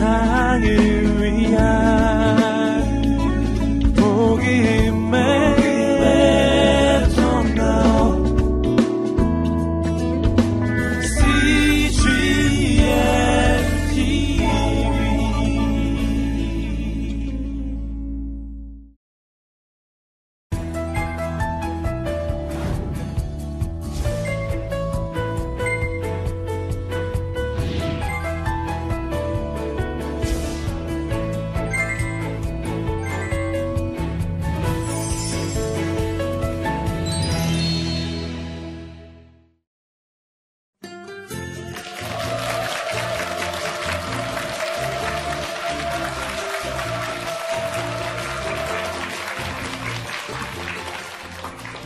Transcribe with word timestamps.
세상을 0.00 1.09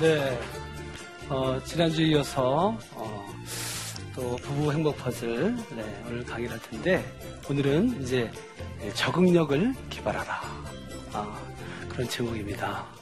네. 0.04 0.38
어, 1.30 1.58
지난주에 1.64 2.08
이어서 2.08 2.76
어, 2.92 3.34
또 4.14 4.36
부부 4.36 4.70
행복 4.70 4.98
퍼즐 4.98 5.56
네, 5.74 6.04
오늘 6.06 6.22
강의를 6.22 6.52
할 6.52 6.60
텐데 6.60 7.02
오늘은 7.48 8.02
이제 8.02 8.30
적응력을 8.92 9.74
개발하라 9.88 10.42
아, 11.14 11.40
그런 11.88 12.06
제목입니다. 12.06 12.93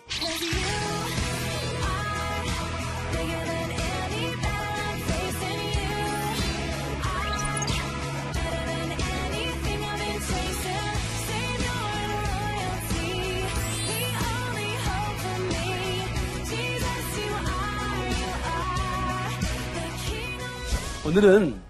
오늘은 21.13 21.63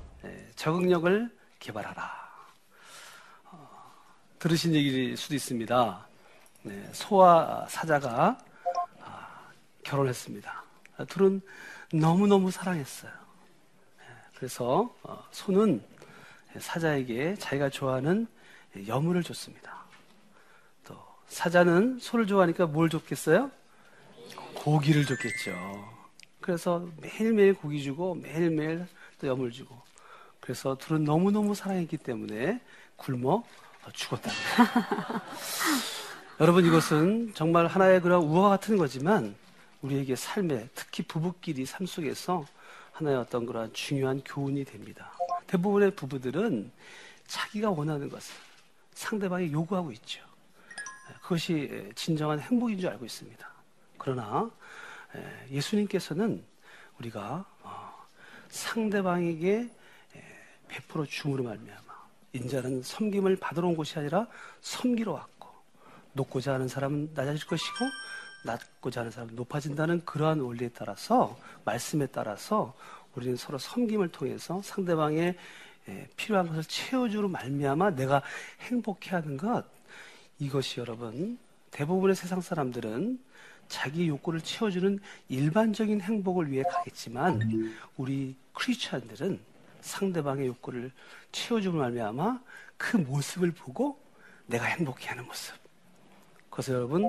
적응력을 0.55 1.29
개발하라. 1.59 2.13
어, 3.47 3.93
들으신 4.39 4.73
얘기일 4.73 5.17
수도 5.17 5.35
있습니다. 5.35 6.07
네, 6.63 6.91
소와 6.93 7.67
사자가 7.69 8.39
아, 9.01 9.49
결혼했습니다. 9.83 10.65
둘은 11.09 11.41
너무너무 11.93 12.53
사랑했어요. 12.53 13.11
네, 13.99 14.05
그래서 14.37 14.95
어, 15.03 15.27
소는 15.33 15.83
사자에게 16.61 17.35
자기가 17.35 17.69
좋아하는 17.69 18.29
여물을 18.87 19.25
줬습니다. 19.25 19.87
또 20.85 20.97
사자는 21.27 21.99
소를 21.99 22.29
좋아하니까 22.29 22.67
뭘 22.67 22.89
줬겠어요? 22.89 23.51
고기를 24.55 25.05
줬겠죠. 25.05 25.53
그래서 26.41 26.87
매일매일 27.01 27.55
고기 27.55 27.83
주고 27.83 28.15
매일매일 28.15 28.87
또 29.23 29.29
염을 29.29 29.53
주고 29.53 29.81
그래서 30.41 30.75
둘은 30.75 31.05
너무너무 31.05 31.55
사랑했기 31.55 31.97
때문에 31.97 32.61
굶어 32.97 33.45
죽었다. 33.93 34.31
여러분 36.41 36.67
이것은 36.67 37.33
정말 37.35 37.69
하나의 37.69 38.01
그런 38.01 38.23
우화 38.23 38.49
같은 38.49 38.77
거지만 38.77 39.37
우리에게 39.83 40.17
삶에 40.17 40.69
특히 40.75 41.05
부부끼리 41.05 41.65
삶 41.65 41.87
속에서 41.87 42.45
하나의 42.91 43.17
어떤 43.17 43.47
그런 43.47 43.73
중요한 43.73 44.21
교훈이 44.25 44.65
됩니다. 44.65 45.13
대부분의 45.47 45.93
부부들은 45.93 46.73
자기가 47.29 47.71
원하는 47.71 48.09
것을 48.09 48.35
상대방이 48.95 49.53
요구하고 49.53 49.93
있죠. 49.93 50.21
그것이 51.23 51.91
진정한 51.95 52.41
행복인 52.41 52.81
줄 52.81 52.91
알고 52.91 53.05
있습니다. 53.05 53.49
그러나 53.99 54.51
예수님께서는 55.51 56.45
우리가 56.99 57.45
상대방에게 58.53 59.69
베풀어 60.69 61.07
줌으로 61.07 61.43
말미암아. 61.43 61.83
인자는 62.35 62.83
섬김을 62.83 63.37
받으러 63.37 63.69
온 63.69 63.77
곳이 63.77 63.99
아니라 63.99 64.27
섬기러 64.61 65.13
왔고 65.13 65.49
높고자 66.13 66.55
하는 66.55 66.69
사람은 66.69 67.13
낮아질 67.15 67.47
것이고 67.47 67.75
낮고자 68.45 69.01
하는 69.01 69.11
사람은 69.11 69.35
높아진다는 69.37 70.05
그러한 70.05 70.41
원리에 70.41 70.69
따라서 70.75 71.39
말씀에 71.65 72.07
따라서 72.07 72.75
우리는 73.15 73.37
서로 73.37 73.57
섬김을 73.59 74.09
통해서 74.09 74.61
상대방의 74.63 75.37
필요한 76.17 76.47
것을 76.49 76.65
채워주로 76.65 77.29
말미암아 77.29 77.93
내가 77.93 78.23
행복해하는 78.61 79.37
것. 79.39 79.65
이것이 80.39 80.81
여러분 80.81 81.39
대부분의 81.71 82.17
세상 82.17 82.41
사람들은 82.41 83.19
자기 83.69 84.09
욕구를 84.09 84.41
채워주는 84.43 84.99
일반적인 85.29 86.03
행복을 86.03 86.51
위해 86.51 86.63
가겠지만 86.65 87.75
우리 87.97 88.37
크리스천들은 88.53 89.41
상대방의 89.81 90.47
욕구를 90.47 90.93
채워주면 91.33 91.79
말미암아 91.79 92.41
그 92.77 92.97
모습을 92.97 93.53
보고 93.53 94.01
내가 94.47 94.65
행복해하는 94.65 95.27
모습. 95.27 95.55
그래서 96.51 96.75
여러분 96.75 97.09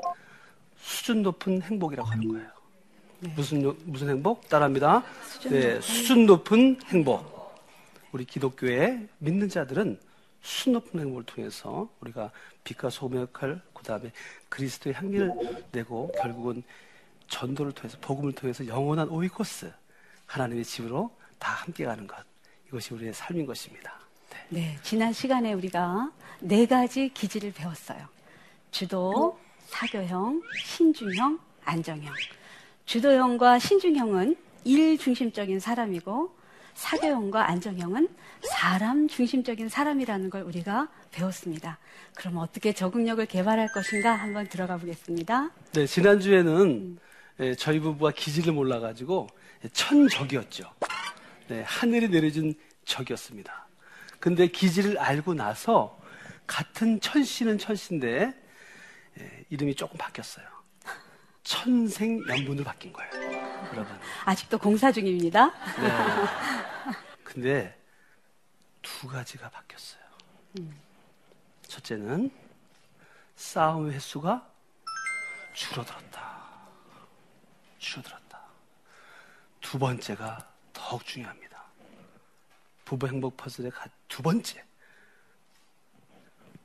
수준 0.78 1.22
높은 1.22 1.62
행복이라고 1.62 2.10
하는 2.10 2.28
거예요. 2.30 2.50
네. 3.20 3.34
무슨 3.36 3.76
무슨 3.86 4.10
행복? 4.10 4.48
따라합니다. 4.50 5.04
수준, 5.26 5.52
네, 5.52 5.68
높은. 5.68 5.82
수준 5.82 6.26
높은 6.26 6.80
행복. 6.88 7.34
우리 8.12 8.26
기독교의 8.26 9.08
믿는 9.20 9.50
자들은 9.50 10.00
수준 10.42 10.74
높은 10.74 11.00
행복을 11.00 11.24
통해서 11.24 11.90
우리가 12.02 12.32
빛과 12.64 12.90
소금의 12.90 13.24
역할, 13.24 13.62
그 13.74 13.84
다음에 13.84 14.12
그리스도의 14.50 14.94
향기를 14.96 15.32
내고 15.72 16.12
결국은 16.22 16.64
전도를 17.28 17.72
통해서 17.72 17.98
복음을 18.02 18.34
통해서 18.34 18.68
영원한 18.68 19.10
오이코스 19.10 19.72
하나님의 20.26 20.66
집으로 20.66 21.16
다 21.44 21.52
함께 21.52 21.84
가는 21.84 22.08
것 22.08 22.16
이것이 22.68 22.94
우리의 22.94 23.14
삶인 23.14 23.46
것입니다. 23.46 24.00
네. 24.50 24.62
네, 24.62 24.80
지난 24.82 25.12
시간에 25.12 25.52
우리가 25.52 26.10
네 26.40 26.66
가지 26.66 27.10
기질을 27.10 27.52
배웠어요. 27.52 28.08
주도, 28.72 29.38
사교형, 29.66 30.42
신중형, 30.64 31.38
안정형. 31.66 32.14
주도형과 32.86 33.60
신중형은 33.60 34.38
일 34.64 34.98
중심적인 34.98 35.60
사람이고 35.60 36.34
사교형과 36.76 37.50
안정형은 37.50 38.08
사람 38.42 39.08
중심적인 39.08 39.68
사람이라는 39.68 40.30
걸 40.30 40.44
우리가 40.44 40.88
배웠습니다. 41.12 41.78
그럼 42.16 42.38
어떻게 42.38 42.74
적응력을 42.74 43.24
개발할 43.26 43.72
것인가 43.74 44.14
한번 44.14 44.48
들어가 44.48 44.78
보겠습니다. 44.78 45.52
네, 45.74 45.86
지난주에는 45.86 46.98
음. 47.40 47.56
저희 47.58 47.80
부부가 47.80 48.12
기질을 48.12 48.54
몰라가지고 48.54 49.28
천적이었죠. 49.74 50.72
네, 51.48 51.64
하늘이 51.64 52.10
내려준 52.10 52.54
적이었습니다. 52.86 53.68
근데 54.20 54.48
기질을 54.48 54.98
알고 54.98 55.34
나서 55.34 56.00
같은 56.48 57.00
천씨는 57.00 57.58
천씨인데 57.58 58.34
예, 59.20 59.46
이름이 59.50 59.76
조금 59.76 59.98
바뀌었어요. 59.98 60.46
천생 61.44 62.24
연분으로 62.28 62.64
바뀐 62.64 62.94
거예요. 62.94 63.12
여러분. 63.74 64.00
아직도 64.26 64.58
공사 64.58 64.92
중입니다. 64.92 65.48
네. 65.48 65.90
근데 67.24 67.78
두 68.82 69.08
가지가 69.08 69.50
바뀌었어요. 69.50 70.02
음. 70.60 70.80
첫째는 71.68 72.32
싸움 73.36 73.92
횟수가 73.92 74.48
줄어들었다. 75.54 76.44
줄어들었다. 77.80 78.40
두 79.60 79.78
번째가 79.78 80.53
더욱 80.84 81.06
중요합니다. 81.06 81.64
부부 82.84 83.08
행복 83.08 83.38
퍼즐의 83.38 83.72
두 84.10 84.22
번째. 84.22 84.64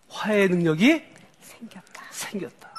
화해 0.09 0.49
능력이 0.49 1.05
생겼다. 1.41 2.03
생겼다. 2.11 2.75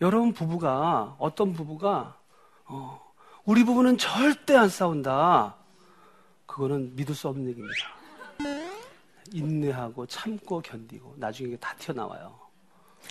여러분 0.00 0.32
부부가 0.32 1.16
어떤 1.18 1.52
부부가 1.52 2.18
어, 2.64 3.12
우리 3.44 3.62
부부는 3.62 3.98
절대 3.98 4.56
안 4.56 4.70
싸운다. 4.70 5.56
그거는 6.46 6.96
믿을 6.96 7.14
수 7.14 7.28
없는 7.28 7.48
얘기입니다. 7.50 7.74
인내하고 9.32 10.06
참고 10.06 10.62
견디고 10.62 11.16
나중에 11.18 11.56
다 11.56 11.74
튀어나와요. 11.76 12.38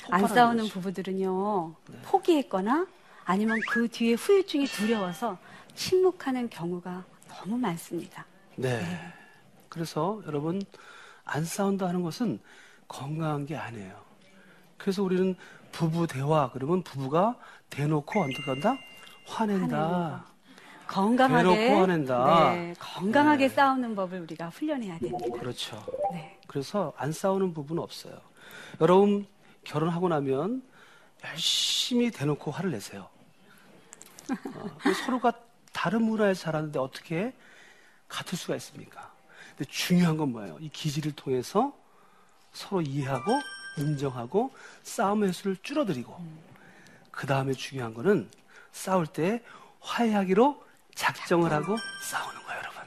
안 0.09 0.27
싸우는 0.27 0.63
것이. 0.63 0.73
부부들은요 0.73 1.75
네. 1.87 2.01
포기했거나 2.03 2.87
아니면 3.25 3.59
그 3.69 3.87
뒤에 3.87 4.13
후유증이 4.13 4.65
두려워서 4.67 5.37
침묵하는 5.75 6.49
경우가 6.49 7.03
너무 7.27 7.57
많습니다. 7.57 8.25
네. 8.55 8.81
네. 8.81 9.13
그래서 9.69 10.21
여러분 10.25 10.61
안 11.25 11.43
싸운다 11.43 11.87
하는 11.87 12.01
것은 12.01 12.39
건강한 12.87 13.45
게 13.45 13.55
아니에요. 13.55 13.99
그래서 14.77 15.03
우리는 15.03 15.35
부부 15.71 16.07
대화 16.07 16.49
그러면 16.51 16.81
부부가 16.83 17.35
대놓고 17.69 18.21
어떻게 18.21 18.43
한다? 18.49 18.77
화낸다. 19.25 19.77
화낸다. 19.77 20.25
건강하게 20.87 21.55
대놓고 21.55 21.81
화낸다. 21.81 22.53
네, 22.53 22.73
건강하게 22.79 23.47
네. 23.47 23.55
싸우는 23.55 23.95
법을 23.95 24.21
우리가 24.21 24.49
훈련해야 24.49 24.99
됩니다. 24.99 25.39
그렇죠. 25.39 25.83
네. 26.13 26.39
그래서 26.47 26.93
안 26.95 27.11
싸우는 27.11 27.53
부분은 27.53 27.81
없어요. 27.81 28.17
여러분 28.79 29.25
결혼하고 29.63 30.07
나면 30.09 30.63
열심히 31.25 32.11
대놓고 32.11 32.51
화를 32.51 32.71
내세요. 32.71 33.09
어, 34.29 34.93
서로가 35.05 35.33
다른 35.85 36.01
문화에서 36.01 36.45
자랐는데 36.45 36.79
어떻게 36.79 37.31
같을 38.07 38.39
수가 38.39 38.55
있습니까? 38.55 39.13
근데 39.55 39.69
중요한 39.69 40.17
건 40.17 40.31
뭐예요? 40.31 40.57
이 40.59 40.67
기지를 40.67 41.11
통해서 41.11 41.77
서로 42.53 42.81
이해하고 42.81 43.31
인정하고 43.77 44.51
싸움의 44.81 45.29
횟수를 45.29 45.57
줄어들이고 45.61 46.19
그 47.11 47.27
다음에 47.27 47.53
중요한 47.53 47.93
거는 47.93 48.27
싸울 48.71 49.05
때 49.05 49.43
화해하기로 49.79 50.65
작정을 50.95 51.53
하고 51.53 51.77
싸우는 52.01 52.41
거예요, 52.41 52.61
여러분. 52.63 52.81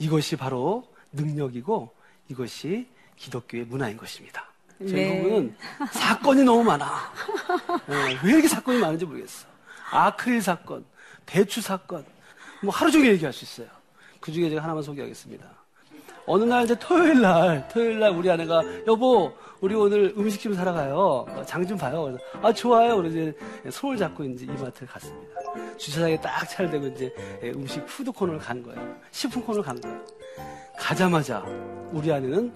이것이 0.00 0.34
바로 0.34 0.92
능력이고 1.12 1.94
이것이 2.28 2.88
기독교의 3.14 3.66
문화인 3.66 3.96
것입니다. 3.96 4.50
저희 4.80 4.94
네. 4.94 5.22
부부는 5.22 5.56
사건이 5.92 6.42
너무 6.42 6.64
많아. 6.64 7.12
예, 7.88 8.18
왜 8.24 8.32
이렇게 8.32 8.48
사건이 8.48 8.80
많은지 8.80 9.04
모르겠어. 9.04 9.46
아크릴 9.92 10.42
사건, 10.42 10.84
배추 11.26 11.60
사건, 11.60 12.04
뭐 12.62 12.72
하루 12.72 12.90
종일 12.90 13.12
얘기할 13.12 13.32
수 13.32 13.44
있어요. 13.44 13.68
그 14.20 14.32
중에 14.32 14.48
제가 14.48 14.62
하나만 14.62 14.82
소개하겠습니다. 14.82 15.44
어느 16.26 16.44
날 16.44 16.64
이제 16.64 16.74
토요일 16.78 17.20
날, 17.20 17.68
토요일 17.68 17.98
날 17.98 18.10
우리 18.12 18.30
아내가 18.30 18.62
여보, 18.86 19.32
우리 19.60 19.74
오늘 19.74 20.14
음식 20.16 20.40
좀 20.40 20.54
사러 20.54 20.72
가요. 20.72 21.26
장 21.46 21.66
좀 21.66 21.76
봐요. 21.76 22.16
아 22.42 22.52
좋아요. 22.52 22.96
그래서 22.96 23.18
이제 23.18 23.70
손을 23.70 23.98
잡고 23.98 24.24
이제 24.24 24.44
이마트를 24.46 24.88
갔습니다. 24.88 25.34
주차장에 25.76 26.18
딱 26.20 26.48
차를 26.48 26.70
대고 26.70 26.86
이제 26.88 27.14
음식 27.54 27.84
푸드 27.86 28.10
코너를 28.10 28.40
간 28.40 28.62
거예요. 28.62 28.96
식품 29.10 29.42
코너를 29.42 29.62
간 29.64 29.78
거예요. 29.80 30.00
가자마자 30.78 31.40
우리 31.92 32.10
아내는 32.10 32.54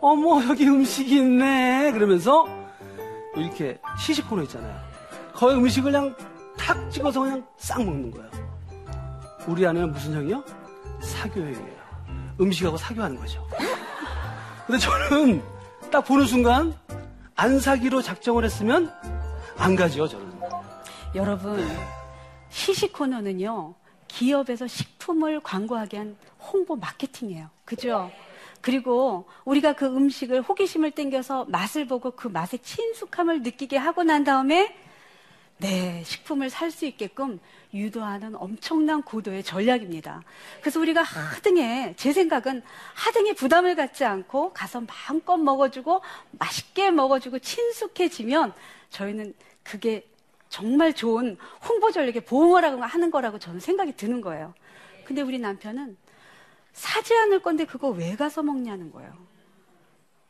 어머 0.00 0.42
여기 0.48 0.66
음식이 0.66 1.16
있네 1.16 1.92
그러면서 1.92 2.46
이렇게 3.36 3.78
시식 3.98 4.28
코너 4.28 4.42
있잖아요. 4.44 4.74
거기 5.34 5.54
음식을 5.54 5.92
그냥 5.92 6.16
탁 6.56 6.90
찍어서 6.90 7.20
그냥 7.20 7.46
싹 7.56 7.84
먹는 7.84 8.10
거예요. 8.10 8.30
우리 9.46 9.66
아내는 9.66 9.92
무슨 9.92 10.14
형이요? 10.14 10.44
사교형이에요. 11.00 11.76
음식하고 12.40 12.76
사교하는 12.76 13.18
거죠. 13.18 13.46
근데 14.66 14.78
저는 14.78 15.42
딱 15.90 16.00
보는 16.02 16.26
순간 16.26 16.74
안 17.36 17.60
사기로 17.60 18.02
작정을 18.02 18.44
했으면 18.44 18.92
안 19.56 19.76
가죠 19.76 20.08
저는. 20.08 20.26
여러분, 21.14 21.66
시식 22.50 22.92
코너는요, 22.92 23.74
기업에서 24.08 24.66
식품을 24.66 25.40
광고하게 25.40 25.98
한 25.98 26.16
홍보 26.40 26.76
마케팅이에요. 26.76 27.48
그죠? 27.64 28.10
그리고 28.60 29.26
우리가 29.44 29.74
그 29.74 29.86
음식을 29.86 30.42
호기심을 30.42 30.90
땡겨서 30.90 31.46
맛을 31.48 31.86
보고 31.86 32.10
그 32.10 32.26
맛의 32.28 32.58
친숙함을 32.60 33.42
느끼게 33.42 33.76
하고 33.76 34.02
난 34.02 34.24
다음에 34.24 34.74
네, 35.58 36.02
식품을 36.04 36.50
살 36.50 36.70
수 36.70 36.84
있게끔 36.84 37.40
유도하는 37.72 38.36
엄청난 38.36 39.02
고도의 39.02 39.42
전략입니다. 39.42 40.22
그래서 40.60 40.78
우리가 40.80 41.02
하등에, 41.02 41.94
제 41.96 42.12
생각은 42.12 42.62
하등에 42.94 43.32
부담을 43.32 43.74
갖지 43.74 44.04
않고 44.04 44.52
가서 44.52 44.82
마음껏 44.82 45.38
먹어주고 45.38 46.02
맛있게 46.32 46.90
먹어주고 46.90 47.38
친숙해지면 47.38 48.52
저희는 48.90 49.32
그게 49.62 50.06
정말 50.50 50.92
좋은 50.92 51.38
홍보 51.66 51.90
전략의 51.90 52.24
보응어라고 52.26 52.82
하는 52.82 53.10
거라고 53.10 53.38
저는 53.38 53.60
생각이 53.60 53.96
드는 53.96 54.20
거예요. 54.20 54.52
근데 55.04 55.22
우리 55.22 55.38
남편은 55.38 55.96
사지 56.74 57.14
않을 57.14 57.40
건데 57.40 57.64
그거 57.64 57.88
왜 57.88 58.14
가서 58.16 58.42
먹냐는 58.42 58.92
거예요. 58.92 59.12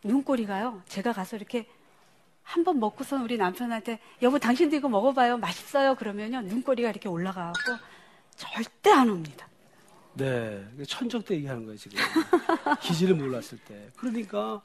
눈꼬리가요. 0.05 0.83
제가 0.87 1.13
가서 1.13 1.37
이렇게 1.37 1.67
한 2.47 2.63
번 2.65 2.79
먹고선 2.79 3.23
우리 3.23 3.37
남편한테 3.37 3.99
여보 4.23 4.39
당신도 4.39 4.77
이거 4.77 4.89
먹어봐요 4.89 5.37
맛있어요 5.39 5.95
그러면요 5.97 6.43
눈꼬리가 6.43 6.89
이렇게 6.91 7.09
올라가고 7.09 7.53
절대 8.37 8.91
안 8.91 9.11
옵니다. 9.11 9.49
네, 10.15 10.65
천적 10.87 11.25
때 11.25 11.35
얘기하는 11.35 11.65
거예요 11.65 11.77
지금 11.77 11.99
기지를 12.81 13.15
몰랐을 13.17 13.59
때. 13.67 13.89
그러니까 13.97 14.63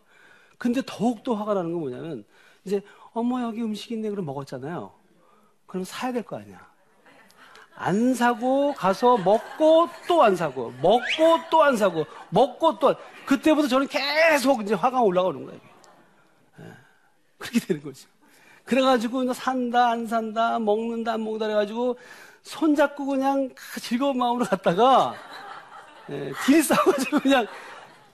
근데 0.58 0.82
더욱 0.86 1.24
더 1.24 1.34
화가 1.34 1.54
나는 1.56 1.72
건 1.72 1.80
뭐냐면 1.82 2.24
이제 2.66 2.82
어머 3.14 3.42
여기 3.42 3.62
음식 3.62 3.92
있네 3.92 4.10
그럼 4.10 4.26
먹었잖아요. 4.26 4.94
그럼 5.66 5.84
사야 5.84 6.12
될 6.14 6.24
거 6.24 6.38
아니야. 6.38 6.70
안 7.76 8.14
사고 8.14 8.74
가서 8.74 9.18
먹고 9.18 9.90
또 10.08 10.22
안 10.24 10.36
사고 10.36 10.72
먹고 10.82 11.40
또 11.50 11.64
안 11.64 11.76
사고 11.78 12.06
먹고 12.30 12.78
또 12.80 12.90
안- 12.90 12.96
그때부터 13.26 13.68
저는 13.68 13.88
계속 13.88 14.62
이제 14.62 14.76
화가 14.76 15.02
올라가는 15.02 15.44
거예요. 15.46 15.60
예. 17.42 17.50
그렇게 17.50 17.60
되는 17.60 17.82
거죠. 17.82 18.08
그래가지고 18.66 19.34
산다 19.34 19.90
안 19.90 20.06
산다 20.06 20.60
먹는다 20.60 21.14
안 21.14 21.24
먹는다 21.24 21.48
그래가지고 21.48 21.98
손잡고 22.44 23.06
그냥 23.06 23.50
그 23.56 23.80
즐거운 23.80 24.18
마음으로 24.18 24.46
갔다가 24.46 25.16
예, 26.10 26.32
딜 26.46 26.64
싸워가지고 26.64 27.20
그냥 27.20 27.48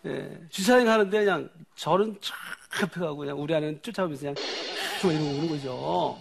예, 0.06 0.48
주차장에 0.50 0.86
가는데 0.86 1.26
그냥 1.26 1.50
저는 1.76 2.18
쫙 2.22 2.36
옆에 2.82 3.00
가고 3.00 3.18
그냥 3.18 3.40
우리 3.40 3.54
아내는 3.54 3.82
쫓아오면서 3.82 4.22
그냥 4.22 4.36
좀 5.02 5.12
이러고 5.12 5.30
오는 5.30 5.48
거죠. 5.50 6.20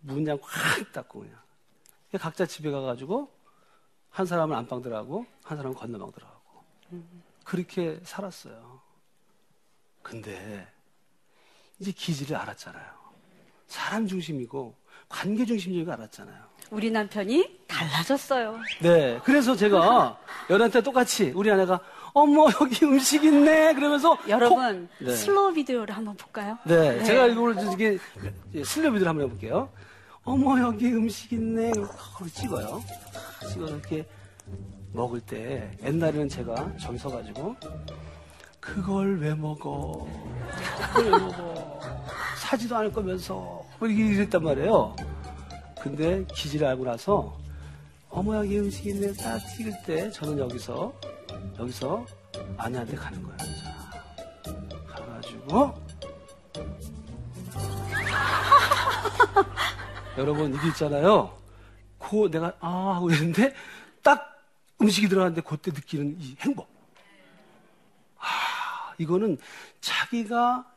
문 0.00 0.16
그냥 0.16 0.38
확 0.42 0.92
닫고 0.92 1.20
그냥. 1.20 1.36
각자 2.18 2.46
집에 2.46 2.70
가가지고 2.70 3.30
한 4.08 4.24
사람은 4.24 4.56
안방 4.56 4.80
들어가고 4.80 5.26
한 5.44 5.56
사람은 5.56 5.76
건너방 5.76 6.10
들어가고 6.12 6.64
그렇게 7.44 8.00
살았어요. 8.02 8.80
근데 10.02 10.66
이제 11.78 11.92
기지를 11.92 12.36
알았잖아요. 12.36 12.84
사람 13.66 14.06
중심이고 14.06 14.74
관계 15.08 15.44
중심적인 15.44 15.84
거 15.84 15.92
알았잖아요. 15.92 16.36
우리 16.70 16.90
남편이 16.90 17.60
달라졌어요. 17.68 18.58
네. 18.82 19.20
그래서 19.24 19.54
제가 19.54 20.18
연애한테 20.50 20.80
똑같이 20.82 21.30
우리 21.34 21.50
아내가 21.50 21.78
어머 22.12 22.46
여기 22.60 22.84
음식 22.84 23.22
있네 23.24 23.74
그러면서 23.74 24.18
여러분 24.28 24.88
콕- 24.98 25.06
네. 25.06 25.14
슬로우 25.14 25.52
비디오를 25.52 25.94
한번 25.94 26.16
볼까요? 26.16 26.58
네, 26.64 27.04
제가 27.04 27.26
이걸 27.26 27.56
이게 27.72 27.98
슬로비들 28.64 29.06
한번 29.06 29.26
해볼게요. 29.26 29.68
어머 30.24 30.58
여기 30.60 30.86
음식 30.92 31.32
있네. 31.32 31.70
그걸 31.72 32.30
찍어요. 32.30 32.82
찍어서 33.52 33.74
이렇게 33.76 34.08
먹을 34.92 35.20
때 35.20 35.70
옛날에는 35.84 36.28
제가 36.28 36.72
저기 36.80 36.98
서가지고 36.98 37.54
그걸 38.66 39.18
왜 39.20 39.34
먹어? 39.34 40.06
그걸 40.94 41.04
왜 41.04 41.18
먹어? 41.18 41.80
사지도 42.36 42.76
않을 42.76 42.92
거면서 42.92 43.34
뭐 43.78 43.88
이렇게 43.88 44.14
이랬단 44.14 44.42
말이에요. 44.42 44.96
근데 45.80 46.24
기지를 46.34 46.66
알고 46.66 46.84
나서 46.84 47.38
어머 48.10 48.36
여기 48.36 48.58
음식 48.58 48.86
있네 48.86 49.12
딱 49.14 49.38
찍을 49.38 49.72
때 49.84 50.10
저는 50.10 50.38
여기서 50.38 50.92
여기서 51.58 52.04
아내한테 52.56 52.96
가는 52.96 53.22
거예요. 53.22 53.36
자, 53.38 53.88
가가지고 54.88 55.74
여러분 60.18 60.54
이게 60.54 60.68
있잖아요. 60.68 61.36
그 61.98 62.28
내가 62.30 62.52
아 62.60 62.94
하고 62.96 63.10
있는데 63.10 63.54
딱 64.02 64.42
음식이 64.80 65.08
들어갔는데 65.08 65.42
그때 65.42 65.70
느끼는 65.70 66.16
이 66.18 66.36
행복. 66.40 66.75
아 68.96 69.02
이거는 69.02 69.38
자기가 69.80 70.72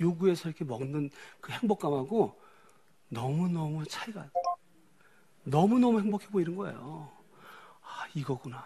요구해서 0.00 0.48
이렇게 0.48 0.64
먹는 0.64 1.10
그 1.40 1.52
행복감하고 1.52 2.40
너무 3.08 3.48
너무 3.48 3.84
차이가 3.86 4.30
너무 5.44 5.78
너무 5.78 6.00
행복해 6.00 6.28
보이는 6.28 6.54
거예요. 6.54 7.10
아 7.82 8.06
이거구나. 8.14 8.64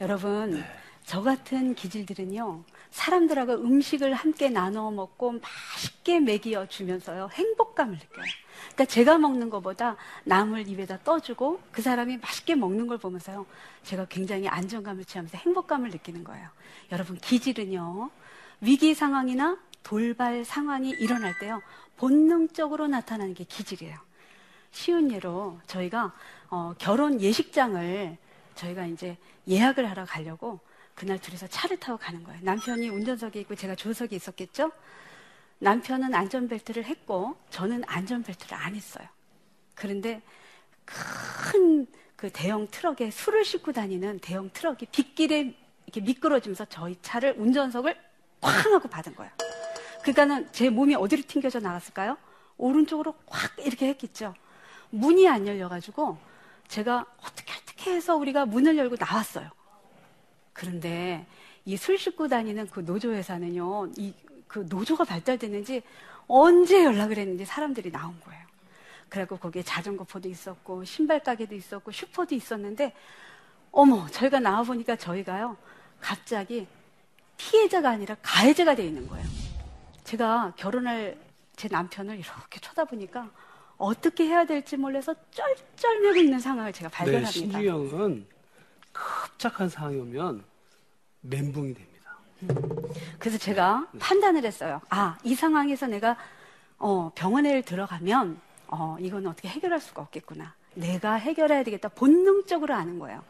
여러분, 0.00 0.50
네. 0.52 0.64
저 1.04 1.22
같은 1.22 1.74
기질들은요, 1.74 2.64
사람들하고 2.90 3.54
음식을 3.54 4.14
함께 4.14 4.48
나눠 4.48 4.90
먹고 4.90 5.40
맛있게 5.40 6.20
먹여 6.20 6.66
주면서요, 6.66 7.30
행복감을 7.32 7.94
느껴요. 7.94 8.24
그러니까 8.72 8.84
제가 8.86 9.18
먹는 9.18 9.50
것보다 9.50 9.96
남을 10.24 10.68
입에다 10.68 10.98
떠주고 11.04 11.60
그 11.70 11.82
사람이 11.82 12.18
맛있게 12.18 12.54
먹는 12.54 12.86
걸 12.86 12.98
보면서요, 12.98 13.46
제가 13.82 14.06
굉장히 14.06 14.48
안정감을 14.48 15.04
취하면서 15.04 15.36
행복감을 15.38 15.90
느끼는 15.90 16.24
거예요. 16.24 16.48
여러분, 16.92 17.16
기질은요, 17.18 18.10
위기 18.60 18.94
상황이나 18.94 19.58
돌발 19.82 20.44
상황이 20.44 20.90
일어날 20.90 21.38
때요, 21.38 21.62
본능적으로 21.96 22.86
나타나는 22.88 23.34
게 23.34 23.44
기질이에요. 23.44 23.96
쉬운 24.70 25.10
예로 25.10 25.58
저희가 25.66 26.12
어, 26.50 26.74
결혼 26.78 27.20
예식장을 27.20 28.16
저희가 28.54 28.86
이제 28.86 29.16
예약을 29.48 29.88
하러 29.88 30.04
가려고 30.04 30.60
그날 30.98 31.18
둘이서 31.18 31.46
차를 31.46 31.78
타고 31.78 31.96
가는 31.96 32.24
거예요. 32.24 32.40
남편이 32.42 32.88
운전석에 32.88 33.40
있고 33.40 33.54
제가 33.54 33.74
조석에 33.74 34.16
있었겠죠? 34.16 34.72
남편은 35.60 36.14
안전벨트를 36.14 36.84
했고 36.84 37.36
저는 37.50 37.84
안전벨트를 37.86 38.56
안 38.56 38.74
했어요. 38.74 39.06
그런데 39.74 40.20
큰 40.84 41.86
그 42.18 42.30
대형 42.32 42.66
트럭에 42.66 43.12
술을 43.12 43.44
싣고 43.44 43.70
다니는 43.70 44.18
대형 44.18 44.50
트럭이 44.52 44.86
빗길에 44.90 45.54
이렇게 45.86 46.00
미끄러지면서 46.00 46.64
저희 46.64 46.96
차를 47.00 47.36
운전석을 47.38 47.96
쾅 48.40 48.74
하고 48.74 48.88
받은 48.88 49.14
거예요. 49.14 49.30
그러니까는 50.02 50.48
제 50.50 50.68
몸이 50.68 50.96
어디로 50.96 51.22
튕겨져 51.28 51.60
나갔을까요? 51.60 52.18
오른쪽으로 52.56 53.14
확 53.28 53.56
이렇게 53.60 53.86
했겠죠. 53.86 54.34
문이 54.90 55.28
안 55.28 55.46
열려가지고 55.46 56.18
제가 56.66 57.06
어떻게 57.22 57.52
어떻게 57.52 57.92
해서 57.92 58.16
우리가 58.16 58.46
문을 58.46 58.76
열고 58.76 58.96
나왔어요. 58.98 59.48
그런데 60.58 61.24
이 61.64 61.76
술 61.76 61.98
싣고 61.98 62.28
다니는 62.28 62.66
그 62.68 62.84
노조 62.84 63.12
회사는요, 63.12 63.90
이 63.96 64.12
그 64.48 64.64
노조가 64.66 65.04
발달됐는지 65.04 65.82
언제 66.26 66.82
연락을 66.82 67.18
했는지 67.18 67.44
사람들이 67.44 67.92
나온 67.92 68.18
거예요. 68.24 68.42
그리고 69.10 69.36
거기에 69.36 69.62
자전거 69.62 70.04
포도 70.04 70.26
있었고 70.26 70.84
신발 70.84 71.20
가게도 71.22 71.54
있었고 71.54 71.92
슈퍼도 71.92 72.34
있었는데 72.34 72.94
어머 73.70 74.06
저희가 74.08 74.40
나와 74.40 74.62
보니까 74.62 74.96
저희가요 74.96 75.54
갑자기 76.00 76.66
피해자가 77.36 77.90
아니라 77.90 78.16
가해자가 78.22 78.74
돼 78.74 78.86
있는 78.86 79.06
거예요. 79.06 79.26
제가 80.04 80.54
결혼할 80.56 81.18
제 81.54 81.68
남편을 81.68 82.18
이렇게 82.18 82.58
쳐다보니까 82.60 83.30
어떻게 83.76 84.24
해야 84.24 84.46
될지 84.46 84.78
몰라서 84.78 85.14
쩔쩔매고 85.30 86.16
있는 86.16 86.40
상황을 86.40 86.72
제가 86.72 86.88
네, 86.88 86.96
발견합니다. 86.96 87.30
신중형은 87.30 88.26
급작한 89.38 89.68
상황이 89.68 89.96
오면 90.00 90.42
멘붕이 91.20 91.72
됩니다. 91.72 92.18
그래서 93.20 93.38
제가 93.38 93.86
판단을 94.00 94.44
했어요. 94.44 94.80
아, 94.90 95.16
이 95.22 95.34
상황에서 95.36 95.86
내가 95.86 96.16
어, 96.76 97.12
병원에 97.14 97.60
들어가면 97.62 98.40
어, 98.66 98.96
이거는 98.98 99.30
어떻게 99.30 99.48
해결할 99.48 99.80
수가 99.80 100.02
없겠구나. 100.02 100.54
내가 100.74 101.14
해결해야 101.14 101.62
되겠다. 101.62 101.88
본능적으로 101.88 102.74
아는 102.74 102.98
거예요. 102.98 103.22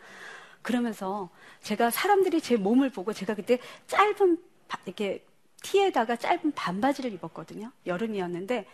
그러면서 0.63 1.29
제가 1.63 1.91
사람들이 1.91 2.41
제 2.41 2.57
몸을 2.57 2.89
보고 2.91 3.13
제가 3.13 3.35
그때 3.35 3.59
짧은 3.87 4.39
바- 4.67 4.79
이렇게 4.87 5.25
티에다가 5.63 6.17
짧은 6.17 6.53
반바지를 6.53 7.13
입었거든요. 7.13 7.71
여름이었는데 7.85 8.67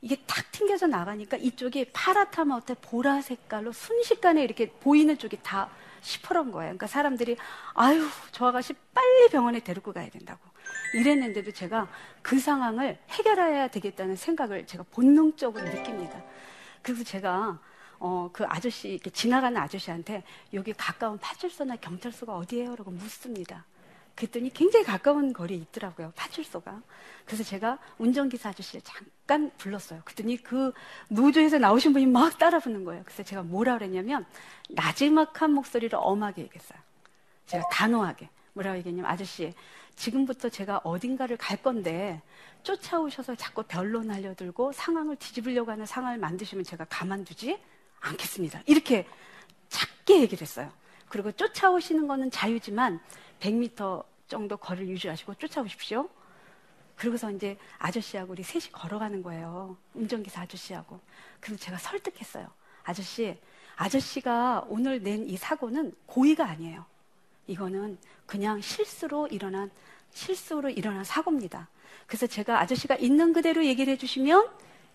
이게 0.00 0.16
탁 0.26 0.50
튕겨져 0.52 0.86
나가니까 0.86 1.36
이쪽이 1.36 1.90
파랗다 1.92 2.46
못해 2.46 2.74
보라 2.80 3.20
색깔로 3.20 3.72
순식간에 3.72 4.42
이렇게 4.42 4.70
보이는 4.70 5.18
쪽이 5.18 5.38
다 5.42 5.68
시퍼런 6.00 6.52
거예요. 6.52 6.68
그러니까 6.68 6.86
사람들이 6.86 7.36
아유 7.74 8.06
저 8.32 8.46
아가씨 8.46 8.74
빨리 8.94 9.28
병원에 9.30 9.60
데리고 9.60 9.92
가야 9.92 10.08
된다고 10.08 10.40
이랬는데도 10.94 11.52
제가 11.52 11.88
그 12.22 12.38
상황을 12.38 12.98
해결해야 13.10 13.68
되겠다는 13.68 14.16
생각을 14.16 14.66
제가 14.66 14.84
본능적으로 14.90 15.64
느낍니다. 15.64 16.22
그래서 16.82 17.04
제가 17.04 17.58
어, 18.00 18.30
그 18.32 18.44
아저씨, 18.46 18.90
이렇게 18.90 19.10
지나가는 19.10 19.60
아저씨한테 19.60 20.22
여기 20.54 20.72
가까운 20.72 21.18
파출소나 21.18 21.76
경찰서가 21.76 22.36
어디예요? 22.36 22.76
라고 22.76 22.90
묻습니다. 22.92 23.64
그랬더니 24.18 24.50
굉장히 24.52 24.84
가까운 24.84 25.32
거리에 25.32 25.56
있더라고요. 25.58 26.12
파출소가. 26.16 26.82
그래서 27.24 27.44
제가 27.44 27.78
운전기사 27.98 28.48
아저씨를 28.48 28.80
잠깐 28.82 29.52
불렀어요. 29.58 30.02
그랬더니 30.04 30.38
그 30.38 30.72
노조에서 31.08 31.58
나오신 31.58 31.92
분이 31.92 32.06
막 32.06 32.36
따라 32.36 32.58
붙는 32.58 32.84
거예요. 32.84 33.04
그래서 33.04 33.22
제가 33.22 33.44
뭐라 33.44 33.78
그랬냐면 33.78 34.26
나지막한 34.70 35.52
목소리로 35.52 35.98
엄하게 35.98 36.42
얘기했어요. 36.42 36.80
제가 37.46 37.62
단호하게. 37.70 38.28
뭐라고 38.54 38.78
얘기했냐면 38.78 39.08
아저씨 39.08 39.54
지금부터 39.94 40.48
제가 40.48 40.80
어딘가를 40.82 41.36
갈 41.36 41.62
건데 41.62 42.20
쫓아오셔서 42.64 43.36
자꾸 43.36 43.62
변론 43.62 44.10
하려들고 44.10 44.72
상황을 44.72 45.14
뒤집으려고 45.14 45.70
하는 45.70 45.86
상황을 45.86 46.18
만드시면 46.18 46.64
제가 46.64 46.86
가만두지 46.86 47.56
않겠습니다. 48.00 48.62
이렇게 48.66 49.06
작게 49.68 50.22
얘기를 50.22 50.42
했어요. 50.42 50.72
그리고 51.08 51.30
쫓아오시는 51.30 52.08
거는 52.08 52.32
자유지만 52.32 53.00
100m 53.40 54.07
정도 54.28 54.56
거리를 54.56 54.88
유지하시고 54.88 55.34
쫓아오십시오. 55.34 56.08
그러고서 56.96 57.30
이제 57.30 57.58
아저씨하고 57.78 58.32
우리 58.32 58.42
셋이 58.42 58.70
걸어가는 58.72 59.22
거예요. 59.22 59.76
운전기사 59.94 60.42
아저씨하고. 60.42 61.00
그래서 61.40 61.60
제가 61.62 61.78
설득했어요. 61.78 62.46
아저씨, 62.84 63.38
아저씨가 63.76 64.64
오늘 64.68 65.02
낸 65.02 65.28
이 65.28 65.36
사고는 65.36 65.94
고의가 66.06 66.44
아니에요. 66.44 66.84
이거는 67.46 67.98
그냥 68.26 68.60
실수로 68.60 69.28
일어난, 69.28 69.70
실수로 70.12 70.70
일어난 70.70 71.04
사고입니다. 71.04 71.68
그래서 72.06 72.26
제가 72.26 72.60
아저씨가 72.60 72.96
있는 72.96 73.32
그대로 73.32 73.64
얘기를 73.64 73.92
해주시면 73.94 74.50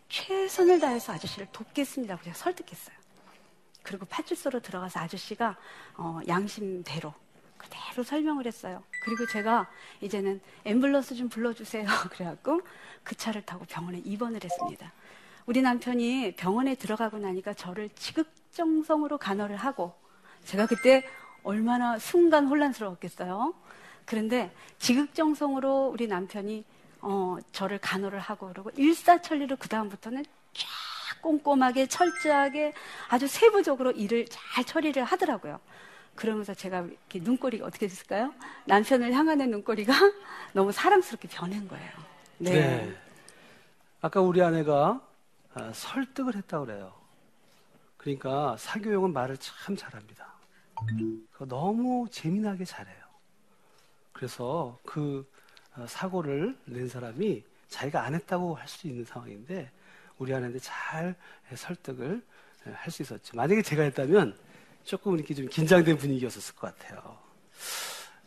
최선을 0.10 0.80
다해서 0.80 1.14
아저씨를 1.14 1.48
돕겠습니다. 1.52 2.20
제가 2.22 2.36
설득했어요. 2.36 2.96
그리고 3.82 4.06
파출소로 4.06 4.60
들어가서 4.62 5.00
아저씨가 5.00 5.58
어, 5.96 6.20
양심대로 6.28 7.14
그대로 7.64 8.04
설명을 8.04 8.46
했어요. 8.46 8.84
그리고 9.04 9.26
제가 9.28 9.70
이제는 10.02 10.42
앰뷸런스 10.66 11.18
좀 11.18 11.30
불러주세요. 11.30 11.86
그래갖고 12.12 12.62
그 13.04 13.16
차를 13.16 13.44
타고 13.44 13.66
병원에 13.66 14.02
입원을 14.04 14.40
했습니다. 14.44 14.92
우리 15.46 15.62
남편이 15.62 16.36
병원에 16.36 16.76
들어가고 16.76 17.20
나니까 17.20 17.54
저를 17.54 17.90
지극정성으로 17.96 19.18
간호를 19.18 19.56
하고 19.58 19.94
제가 20.46 20.68
그때 20.68 21.06
얼마나 21.44 22.00
순간 22.00 22.48
혼란스러웠겠어요. 22.48 23.54
그런데 24.06 24.54
지극정성으로 24.80 25.90
우리 25.94 26.08
남편이 26.08 26.64
어, 27.02 27.38
저를 27.52 27.80
간호를 27.80 28.20
하고 28.20 28.48
그러고 28.48 28.70
일사천리로 28.76 29.58
그 29.58 29.68
다음부터는 29.68 30.24
쫙 30.54 31.22
꼼꼼하게 31.22 31.88
철저하게 31.88 32.74
아주 33.10 33.28
세부적으로 33.28 33.92
일을 33.92 34.26
잘 34.30 34.64
처리를 34.64 35.04
하더라고요. 35.04 35.60
그러면서 36.16 36.54
제가 36.54 36.86
눈꼬리가 37.14 37.66
어떻게 37.66 37.88
됐을까요? 37.88 38.34
남편을 38.66 39.14
향하는 39.14 39.50
눈꼬리가 39.52 39.94
너무 40.54 40.72
사랑스럽게 40.72 41.28
변한 41.28 41.68
거예요. 41.68 41.92
네. 42.38 42.96
아까 44.02 44.22
우리 44.22 44.42
아내가 44.42 45.02
아, 45.54 45.72
설득을 45.74 46.36
했다고 46.36 46.66
그래요. 46.66 46.94
그러니까 47.98 48.56
사교용은 48.58 49.14
말을 49.14 49.38
참 49.38 49.76
잘합니다. 49.76 50.34
너무 51.48 52.08
재미나게 52.12 52.66
잘해요. 52.66 53.04
그래서 54.12 54.78
그 54.86 55.28
어, 55.76 55.86
사고를 55.88 56.58
낸 56.66 56.88
사람이 56.90 57.44
자기가 57.70 58.04
안 58.04 58.14
했다고 58.14 58.56
할 58.56 58.68
수 58.68 58.88
있는 58.88 59.04
상황인데 59.06 59.72
우리 60.18 60.34
아내한테 60.34 60.60
잘 60.60 61.16
설득을 61.56 62.22
할 62.66 62.92
수 62.92 63.02
있었죠. 63.02 63.36
만약에 63.36 63.62
제가 63.62 63.84
했다면 63.84 64.38
조금 64.84 65.16
이렇게 65.16 65.34
좀 65.34 65.48
긴장된 65.48 65.98
분위기였을 65.98 66.56
것 66.56 66.76
같아요. 66.78 67.18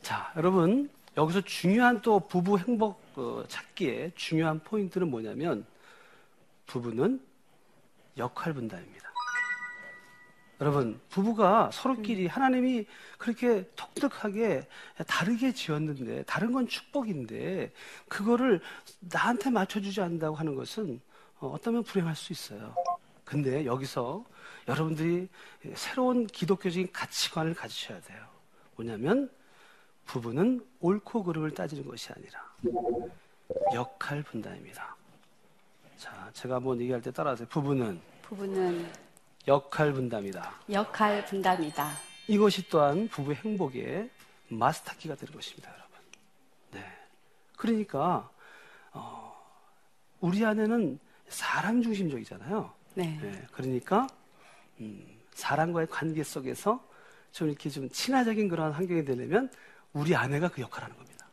자, 0.02 0.32
여러분 0.36 0.90
여기서 1.16 1.40
중요한 1.42 2.00
또 2.02 2.20
부부 2.20 2.58
행복 2.58 3.02
어, 3.16 3.44
찾기에 3.48 4.12
중요한 4.14 4.60
포인트는 4.60 5.08
뭐냐면 5.08 5.64
부부는 6.66 7.20
역할 8.18 8.52
분담입니다. 8.52 9.06
여러분, 10.60 10.98
부부가 11.10 11.70
서로끼리 11.70 12.26
하나님이 12.26 12.86
그렇게 13.18 13.68
독특하게 13.76 14.66
다르게 15.06 15.52
지었는데, 15.52 16.22
다른 16.22 16.50
건 16.52 16.66
축복인데, 16.66 17.72
그거를 18.08 18.62
나한테 19.00 19.50
맞춰주지 19.50 20.00
않는다고 20.00 20.34
하는 20.34 20.54
것은 20.54 21.00
어, 21.40 21.48
어쩌면 21.48 21.82
불행할 21.82 22.16
수 22.16 22.32
있어요. 22.32 22.74
근데 23.22 23.66
여기서 23.66 24.24
여러분들이 24.68 25.28
새로운 25.74 26.26
기독교적인 26.26 26.90
가치관을 26.92 27.54
가지셔야 27.54 28.00
돼요. 28.00 28.26
뭐냐면, 28.74 29.30
부부는 30.06 30.64
옳고 30.80 31.24
그름을 31.24 31.52
따지는 31.52 31.86
것이 31.86 32.12
아니라, 32.12 32.40
역할 33.72 34.22
분담입니다. 34.22 34.96
자, 35.96 36.30
제가 36.32 36.56
한번 36.56 36.80
얘기할 36.80 37.00
때 37.00 37.10
따라하세요. 37.10 37.48
부부는 37.48 38.00
부부는 38.22 38.90
역할 39.48 39.92
분담이다. 39.92 40.52
역할 40.70 41.24
분담이다. 41.24 41.92
이것이 42.28 42.68
또한 42.68 43.08
부부의 43.08 43.36
행복의 43.36 44.10
마스터키가 44.48 45.14
되는 45.14 45.32
것입니다, 45.32 45.70
여러분. 45.70 45.98
네. 46.72 46.84
그러니까, 47.56 48.28
어, 48.92 49.32
우리 50.20 50.44
아내는 50.44 50.98
사람 51.28 51.82
중심적이잖아요. 51.82 52.72
네. 52.94 53.18
네, 53.22 53.46
그러니까, 53.52 54.06
음, 54.80 55.06
사람과의 55.34 55.88
관계 55.88 56.22
속에서 56.22 56.86
좀 57.32 57.48
이렇게 57.48 57.68
좀 57.68 57.88
친화적인 57.90 58.48
그런 58.48 58.72
환경이 58.72 59.04
되려면 59.04 59.50
우리 59.92 60.14
아내가 60.14 60.48
그 60.48 60.60
역할을 60.62 60.84
하는 60.84 60.96
겁니다. 60.96 61.26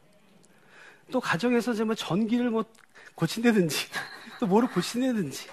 또 1.11 1.19
가정에서 1.19 1.73
정말 1.73 1.95
전기를 1.95 2.49
뭐 2.49 2.63
고친다든지 3.15 3.77
또 4.39 4.47
뭐를 4.47 4.69
고친다든지 4.69 5.47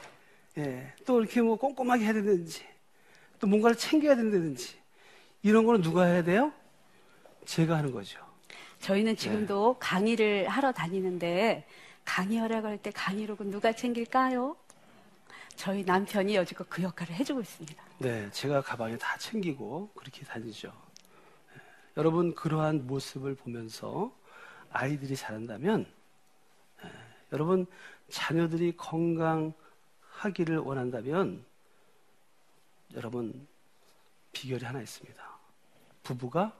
예, 0.58 0.92
또 1.04 1.20
이렇게 1.20 1.40
뭐 1.42 1.56
꼼꼼하게 1.56 2.04
해야 2.04 2.12
되는지 2.12 2.66
또 3.38 3.46
뭔가를 3.46 3.76
챙겨야 3.76 4.16
된다든지 4.16 4.76
이런 5.42 5.64
거는 5.64 5.82
누가 5.82 6.04
해야 6.04 6.22
돼요? 6.22 6.52
제가 7.46 7.76
하는 7.76 7.92
거죠. 7.92 8.20
저희는 8.80 9.16
지금도 9.16 9.76
강의를 9.78 10.48
하러 10.48 10.72
다니는데 10.72 11.66
강의 12.04 12.38
허락할 12.38 12.78
때 12.78 12.90
강의록은 12.90 13.50
누가 13.50 13.72
챙길까요? 13.72 14.56
저희 15.60 15.84
남편이 15.84 16.36
여지껏 16.36 16.66
그 16.70 16.82
역할을 16.82 17.14
해주고 17.16 17.42
있습니다. 17.42 17.84
네, 17.98 18.30
제가 18.30 18.62
가방에 18.62 18.96
다 18.96 19.18
챙기고 19.18 19.90
그렇게 19.94 20.24
다니죠. 20.24 20.72
예, 21.54 21.60
여러분 21.98 22.34
그러한 22.34 22.86
모습을 22.86 23.34
보면서 23.34 24.10
아이들이 24.70 25.14
자란다면 25.14 25.84
예, 26.82 26.88
여러분 27.34 27.66
자녀들이 28.08 28.74
건강하기를 28.78 30.56
원한다면 30.64 31.44
여러분 32.94 33.46
비결이 34.32 34.64
하나 34.64 34.80
있습니다. 34.80 35.22
부부가 36.02 36.58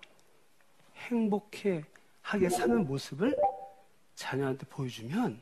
행복해 0.97 1.85
하게 2.21 2.51
사는 2.51 2.85
모습을 2.85 3.35
자녀한테 4.15 4.67
보여주면 4.67 5.41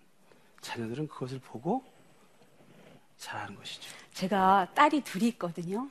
자녀들은 0.61 1.09
그것을 1.09 1.41
보고 1.41 1.98
잘하는 3.19 3.57
것이죠. 3.57 3.91
제가 4.15 4.69
딸이 4.75 5.03
둘이 5.03 5.29
있거든요. 5.29 5.89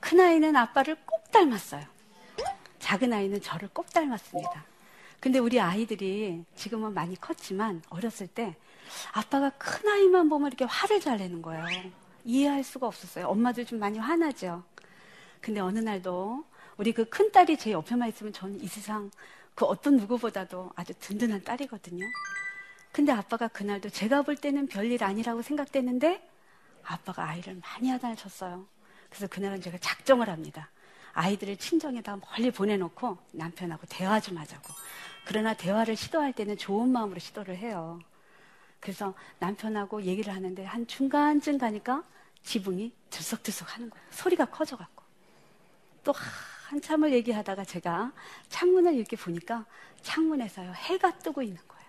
큰 0.00 0.20
아이는 0.20 0.54
아빠를 0.56 0.96
꼭 1.06 1.30
닮았어요. 1.30 1.84
작은 2.78 3.12
아이는 3.12 3.40
저를 3.40 3.68
꼭 3.72 3.90
닮았습니다. 3.92 4.64
근데 5.20 5.38
우리 5.38 5.58
아이들이 5.58 6.44
지금은 6.54 6.92
많이 6.92 7.18
컸지만 7.18 7.82
어렸을 7.88 8.26
때 8.26 8.54
아빠가 9.12 9.50
큰 9.50 9.88
아이만 9.88 10.28
보면 10.28 10.48
이렇게 10.48 10.64
화를 10.66 11.00
잘 11.00 11.16
내는 11.16 11.40
거예요. 11.40 11.64
이해할 12.24 12.62
수가 12.62 12.86
없었어요. 12.86 13.28
엄마들 13.28 13.64
좀 13.64 13.78
많이 13.78 13.98
화나죠. 13.98 14.62
근데 15.40 15.60
어느 15.60 15.78
날도 15.78 16.44
우리 16.76 16.92
그 16.92 17.04
큰 17.08 17.30
딸이 17.32 17.56
제 17.56 17.70
옆에만 17.72 18.08
있으면 18.08 18.32
저는 18.32 18.60
이 18.62 18.66
세상 18.68 19.10
그 19.54 19.64
어떤 19.64 19.96
누구보다도 19.96 20.72
아주 20.74 20.92
든든한 20.98 21.44
딸이거든요. 21.44 22.04
근데 22.92 23.12
아빠가 23.12 23.48
그날도 23.48 23.88
제가 23.90 24.22
볼 24.22 24.36
때는 24.36 24.66
별일 24.66 25.02
아니라고 25.04 25.42
생각됐는데 25.42 26.28
아빠가 26.84 27.28
아이를 27.28 27.60
많이 27.60 27.90
하다쳤어요. 27.90 28.66
그래서 29.08 29.26
그날은 29.26 29.60
제가 29.60 29.78
작정을 29.78 30.28
합니다. 30.28 30.70
아이들을 31.12 31.56
친정에다 31.56 32.16
멀리 32.16 32.50
보내놓고 32.50 33.18
남편하고 33.32 33.86
대화 33.88 34.20
좀 34.20 34.36
하자고. 34.36 34.72
그러나 35.24 35.54
대화를 35.54 35.96
시도할 35.96 36.32
때는 36.32 36.58
좋은 36.58 36.90
마음으로 36.90 37.18
시도를 37.18 37.56
해요. 37.56 38.00
그래서 38.80 39.14
남편하고 39.38 40.02
얘기를 40.02 40.34
하는데 40.34 40.64
한 40.64 40.86
중간쯤 40.86 41.58
가니까 41.58 42.02
지붕이 42.42 42.92
들썩들썩 43.10 43.74
하는 43.74 43.88
거예요. 43.88 44.04
소리가 44.10 44.46
커져갖고. 44.46 45.02
또 46.02 46.12
한참을 46.68 47.12
얘기하다가 47.14 47.64
제가 47.64 48.12
창문을 48.50 48.94
이렇게 48.94 49.16
보니까 49.16 49.64
창문에서요 50.02 50.72
해가 50.72 51.18
뜨고 51.18 51.42
있는 51.42 51.56
거예요. 51.66 51.84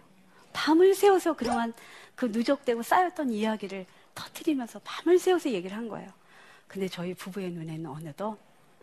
밤을 0.53 0.95
새워서 0.95 1.33
그동안 1.33 1.73
그 2.15 2.27
누적되고 2.27 2.81
쌓였던 2.81 3.31
이야기를 3.31 3.85
터트리면서 4.15 4.79
밤을 4.83 5.19
새워서 5.19 5.51
얘기를 5.51 5.75
한 5.75 5.87
거예요. 5.87 6.11
근데 6.67 6.87
저희 6.87 7.13
부부의 7.13 7.51
눈에는 7.51 7.85
어느덧 7.85 8.37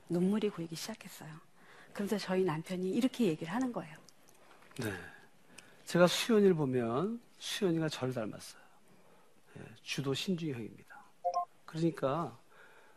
눈물이 0.09 0.51
고이기 0.51 0.77
시작했어요. 0.77 1.31
그래서 1.93 2.17
저희 2.19 2.45
남편이 2.45 2.91
이렇게 2.91 3.27
얘기를 3.27 3.53
하는 3.53 3.73
거예요. 3.73 3.97
네. 4.77 4.93
제가 5.85 6.07
수연이를 6.07 6.55
보면 6.55 7.21
수연이가 7.39 7.89
저를 7.89 8.15
닮았어요. 8.15 8.63
예, 9.59 9.63
주도 9.83 10.15
신중이 10.15 10.53
형입니다. 10.53 11.05
그러니까 11.67 12.39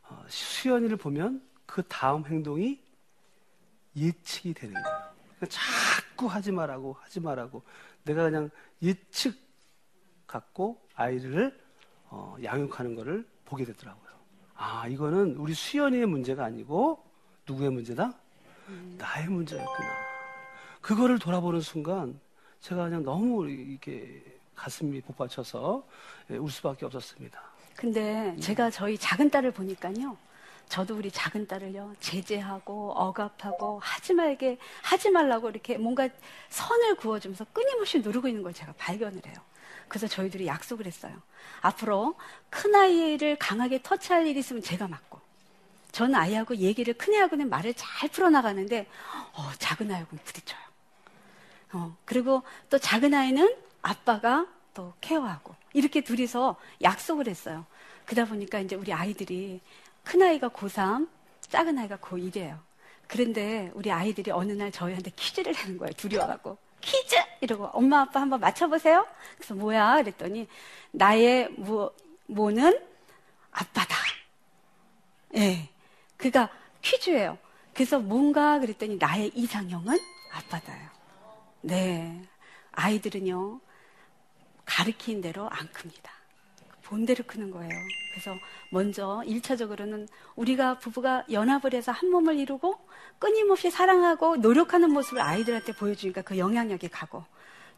어, 0.03 0.25
수연이를 0.29 0.97
보면 0.97 1.45
그 1.65 1.83
다음 1.87 2.25
행동이 2.25 2.79
예측이 3.95 4.53
되는 4.53 4.73
거예요. 4.81 5.13
그러니까 5.35 5.47
자꾸 5.49 6.27
하지 6.27 6.51
말라고 6.51 6.93
하지 6.93 7.19
말라고 7.19 7.63
내가 8.03 8.23
그냥 8.23 8.49
예측 8.81 9.35
갖고 10.27 10.81
아이를 10.93 11.64
어, 12.09 12.35
양육하는 12.43 12.95
것을 12.95 13.27
보게 13.45 13.65
되더라고요. 13.65 14.05
아 14.55 14.87
이거는 14.87 15.35
우리 15.37 15.53
수연이의 15.53 16.05
문제가 16.05 16.45
아니고 16.45 17.03
누구의 17.47 17.71
문제다? 17.71 18.13
음. 18.69 18.95
나의 18.97 19.27
문제였구나. 19.27 19.89
그거를 20.81 21.19
돌아보는 21.19 21.61
순간 21.61 22.19
제가 22.61 22.85
그냥 22.85 23.03
너무 23.03 23.49
이게 23.49 24.23
가슴이 24.55 25.01
복받쳐서 25.01 25.85
예, 26.31 26.37
울 26.37 26.49
수밖에 26.49 26.85
없었습니다. 26.85 27.41
근데 27.75 28.35
제가 28.39 28.71
저희 28.71 28.97
작은 28.97 29.29
딸을 29.29 29.51
보니까요. 29.51 30.17
저도 30.69 30.95
우리 30.95 31.11
작은 31.11 31.45
딸을요 31.45 31.93
제재하고 31.99 32.91
억압하고 32.93 33.79
하지 33.79 34.13
말게 34.13 34.57
하지 34.81 35.11
말라고 35.11 35.49
이렇게 35.49 35.77
뭔가 35.77 36.09
선을 36.49 36.95
그어주면서 36.95 37.45
끊임없이 37.53 37.99
누르고 37.99 38.27
있는 38.27 38.41
걸 38.41 38.53
제가 38.53 38.73
발견을 38.77 39.21
해요. 39.27 39.35
그래서 39.87 40.07
저희들이 40.07 40.47
약속을 40.47 40.85
했어요. 40.85 41.15
앞으로 41.61 42.15
큰 42.49 42.73
아이를 42.75 43.37
강하게 43.37 43.81
터치할 43.81 44.27
일이 44.27 44.39
있으면 44.39 44.61
제가 44.61 44.87
맡고 44.87 45.19
저는 45.91 46.15
아이하고 46.15 46.57
얘기를 46.57 46.93
큰 46.93 47.13
애하고는 47.13 47.49
말을 47.49 47.73
잘 47.75 48.09
풀어나가는데 48.09 48.87
어, 49.33 49.51
작은 49.59 49.89
아이하고는 49.89 50.23
부딪혀요. 50.23 50.59
어, 51.73 51.97
그리고 52.05 52.43
또 52.69 52.77
작은 52.77 53.13
아이는 53.13 53.55
아빠가 53.81 54.47
또 54.73 54.93
케어하고 55.01 55.55
이렇게 55.73 56.01
둘이서 56.01 56.57
약속을 56.81 57.27
했어요. 57.27 57.65
그러다 58.05 58.29
보니까 58.29 58.59
이제 58.59 58.75
우리 58.75 58.93
아이들이 58.93 59.61
큰아이가 60.03 60.49
고3, 60.49 61.07
작은 61.41 61.77
아이가 61.77 61.97
고1이에요. 61.97 62.59
그런데 63.07 63.71
우리 63.73 63.91
아이들이 63.91 64.31
어느 64.31 64.51
날 64.51 64.71
저희한테 64.71 65.11
퀴즈를 65.15 65.53
내는 65.53 65.77
거예요. 65.77 65.93
와갖고. 66.19 66.57
퀴즈! 66.81 67.15
이러고 67.45 67.65
엄마 67.67 68.01
아빠 68.01 68.21
한번 68.21 68.39
맞춰보세요. 68.39 69.07
그래서 69.37 69.55
뭐야? 69.55 69.97
그랬더니 69.97 70.47
나의 70.91 71.49
뭐, 71.57 71.91
뭐는 72.27 72.79
아빠다. 73.51 73.95
예. 75.35 75.39
네. 75.39 75.69
그가 76.17 76.49
퀴즈예요. 76.81 77.37
그래서 77.73 77.99
뭔가 77.99 78.59
그랬더니 78.59 78.97
나의 78.97 79.31
이상형은 79.35 79.97
아빠다요. 80.33 80.89
네. 81.61 82.21
아이들은요, 82.71 83.59
가르친 84.65 85.21
대로 85.21 85.49
안 85.49 85.71
큽니다. 85.71 86.11
본대로 86.83 87.23
크는 87.25 87.51
거예요. 87.51 87.71
그래서 88.11 88.37
먼저 88.71 89.23
1차적으로는 89.25 90.07
우리가 90.35 90.77
부부가 90.79 91.25
연합을 91.31 91.73
해서 91.73 91.91
한 91.91 92.09
몸을 92.09 92.37
이루고 92.37 92.77
끊임없이 93.19 93.71
사랑하고 93.71 94.37
노력하는 94.37 94.91
모습을 94.91 95.21
아이들한테 95.21 95.73
보여주니까 95.73 96.21
그 96.21 96.37
영향력이 96.37 96.89
가고 96.89 97.23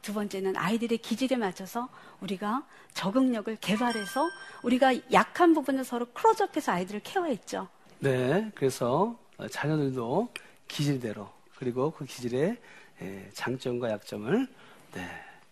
두 0.07 0.13
번째는 0.13 0.55
아이들의 0.55 0.99
기질에 0.99 1.35
맞춰서 1.35 1.89
우리가 2.21 2.65
적응력을 2.93 3.57
개발해서 3.57 4.25
우리가 4.63 4.95
약한 5.11 5.53
부분을 5.53 5.83
서로 5.83 6.05
클로즈업해서 6.13 6.71
아이들을 6.71 7.01
케어했죠. 7.03 7.67
네, 7.99 8.49
그래서 8.55 9.19
자녀들도 9.51 10.29
기질대로 10.69 11.29
그리고 11.57 11.91
그 11.91 12.05
기질의 12.05 12.55
장점과 13.33 13.91
약점을 13.91 14.47
네, 14.93 15.09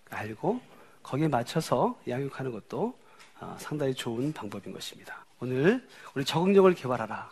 알고 0.10 0.62
거기에 1.04 1.28
맞춰서 1.28 2.00
양육하는 2.08 2.54
것도 2.54 2.98
어, 3.42 3.58
상당히 3.60 3.94
좋은 3.94 4.32
방법인 4.32 4.72
것입니다. 4.72 5.26
오늘 5.42 5.86
우리 6.14 6.24
적응력을 6.24 6.74
개발하라. 6.76 7.30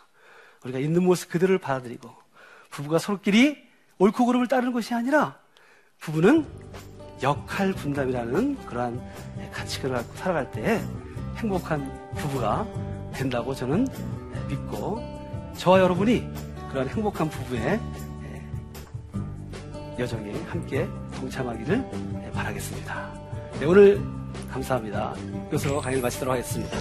우리가 0.62 0.78
있는 0.78 1.02
모습 1.02 1.30
그대로를 1.30 1.56
받아들이고 1.56 2.14
부부가 2.68 2.98
서로끼리 2.98 3.66
옳고 3.96 4.26
그름을 4.26 4.46
따르는 4.46 4.74
것이 4.74 4.92
아니라 4.92 5.40
부부는 6.00 6.93
역할 7.22 7.72
분담이라는 7.72 8.56
그러한 8.66 9.00
가치관을 9.52 9.96
갖고 9.96 10.16
살아갈 10.16 10.50
때 10.50 10.82
행복한 11.36 12.12
부부가 12.16 12.66
된다고 13.12 13.54
저는 13.54 13.86
믿고 14.48 15.00
저와 15.56 15.80
여러분이 15.80 16.28
그러한 16.70 16.88
행복한 16.88 17.28
부부의 17.28 17.80
여정에 19.98 20.32
함께 20.48 20.88
동참하기를 21.14 22.32
바라겠습니다. 22.32 23.12
네, 23.60 23.66
오늘 23.66 24.02
감사합니다. 24.50 25.14
이것으로 25.48 25.80
강의를 25.80 26.02
마치도록 26.02 26.32
하겠습니다. 26.32 26.76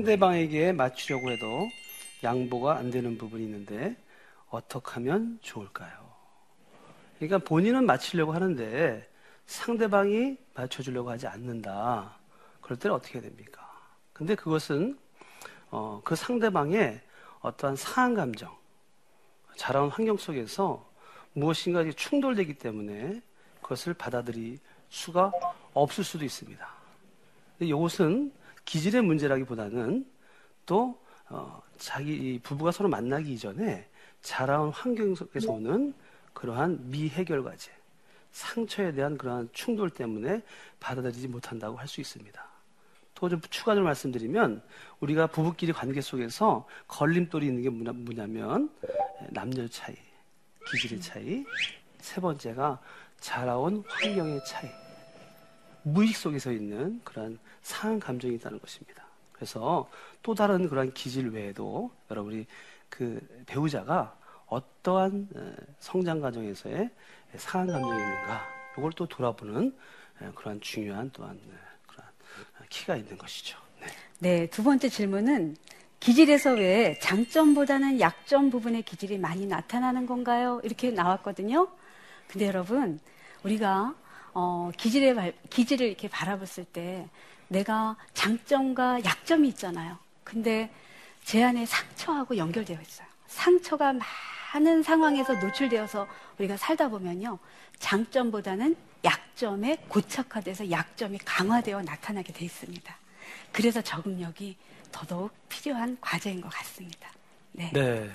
상대방에게 0.00 0.72
맞추려고 0.72 1.30
해도 1.30 1.68
양보가 2.22 2.76
안 2.76 2.90
되는 2.90 3.18
부분이 3.18 3.44
있는데 3.44 3.96
어떻게 4.48 4.92
하면 4.92 5.38
좋을까요? 5.42 5.90
그러니까 7.16 7.38
본인은 7.38 7.84
맞추려고 7.84 8.32
하는데 8.32 9.06
상대방이 9.46 10.38
맞춰주려고 10.54 11.10
하지 11.10 11.26
않는다. 11.26 12.16
그럴 12.62 12.78
때는 12.78 12.96
어떻게 12.96 13.18
해야 13.18 13.28
됩니까? 13.28 13.70
근데 14.14 14.34
그것은 14.34 14.98
어, 15.70 16.00
그 16.02 16.16
상대방의 16.16 17.00
어떠한 17.40 17.76
상한 17.76 18.14
감정, 18.14 18.56
자라온 19.56 19.90
환경 19.90 20.16
속에서 20.16 20.90
무엇인가 21.34 21.84
충돌되기 21.90 22.54
때문에 22.54 23.20
그것을 23.60 23.92
받아들일 23.94 24.58
수가 24.88 25.30
없을 25.74 26.04
수도 26.04 26.24
있습니다. 26.24 26.66
이것은 27.60 28.32
기질의 28.70 29.02
문제라기보다는 29.02 30.06
또 30.64 30.96
어, 31.28 31.60
자기 31.76 32.38
부부가 32.40 32.70
서로 32.70 32.88
만나기 32.88 33.32
이전에 33.32 33.88
자라온 34.22 34.70
환경 34.70 35.12
속에서 35.12 35.50
오는 35.50 35.92
그러한 36.34 36.88
미해결 36.88 37.42
과제, 37.42 37.72
상처에 38.30 38.92
대한 38.92 39.18
그러한 39.18 39.48
충돌 39.52 39.90
때문에 39.90 40.42
받아들이지 40.78 41.26
못한다고 41.26 41.76
할 41.78 41.88
수 41.88 42.00
있습니다. 42.00 42.40
또 43.16 43.28
좀 43.28 43.40
추가적으로 43.50 43.86
말씀드리면 43.86 44.62
우리가 45.00 45.26
부부끼리 45.26 45.72
관계 45.72 46.00
속에서 46.00 46.64
걸림돌이 46.86 47.46
있는 47.46 47.62
게 47.62 47.70
뭐냐면 47.70 48.70
남녀 49.30 49.66
차이, 49.66 49.96
기질의 50.70 51.00
차이, 51.00 51.44
세 51.98 52.20
번째가 52.20 52.78
자라온 53.18 53.82
환경의 53.88 54.44
차이, 54.46 54.70
무의식 55.82 56.16
속에서 56.16 56.52
있는 56.52 57.00
그러한 57.04 57.38
상한 57.62 57.98
감정이 58.00 58.34
있다는 58.34 58.60
것입니다. 58.60 59.04
그래서 59.32 59.88
또 60.22 60.34
다른 60.34 60.68
그러한 60.68 60.92
기질 60.92 61.30
외에도 61.30 61.90
여러분이 62.10 62.46
그 62.88 63.20
배우자가 63.46 64.16
어떠한 64.46 65.28
성장 65.78 66.20
과정에서의 66.20 66.90
상한 67.36 67.68
감정이 67.68 68.02
있는가, 68.02 68.42
이걸 68.76 68.92
또 68.92 69.06
돌아보는 69.06 69.74
그러한 70.34 70.60
중요한 70.60 71.10
또한 71.12 71.40
키가 72.68 72.96
있는 72.96 73.16
것이죠. 73.16 73.58
네. 73.80 73.86
네, 74.18 74.46
두 74.48 74.62
번째 74.62 74.88
질문은 74.88 75.56
기질에서 76.00 76.54
왜 76.54 76.98
장점보다는 76.98 78.00
약점 78.00 78.50
부분의 78.50 78.82
기질이 78.82 79.18
많이 79.18 79.46
나타나는 79.46 80.06
건가요? 80.06 80.60
이렇게 80.64 80.90
나왔거든요. 80.90 81.68
근데 82.26 82.46
여러분, 82.46 83.00
우리가 83.44 83.94
어, 84.34 84.70
기질의 84.76 85.14
발, 85.14 85.32
기질을 85.50 85.86
이렇게 85.86 86.08
바라봤을 86.08 86.64
때 86.64 87.08
내가 87.48 87.96
장점과 88.14 89.04
약점이 89.04 89.48
있잖아요. 89.48 89.98
근데 90.24 90.70
제 91.24 91.42
안에 91.42 91.66
상처하고 91.66 92.36
연결되어 92.36 92.80
있어요. 92.80 93.06
상처가 93.26 93.92
많은 94.52 94.82
상황에서 94.82 95.34
노출되어서 95.34 96.06
우리가 96.38 96.56
살다 96.56 96.88
보면요. 96.88 97.38
장점보다는 97.78 98.76
약점에 99.04 99.76
고착화돼서 99.88 100.70
약점이 100.70 101.18
강화되어 101.24 101.82
나타나게 101.82 102.32
돼 102.32 102.44
있습니다. 102.44 102.96
그래서 103.52 103.80
적응력이 103.80 104.56
더더욱 104.92 105.32
필요한 105.48 105.96
과제인 106.00 106.40
것 106.40 106.48
같습니다. 106.50 107.10
네. 107.52 107.70
네. 107.72 108.10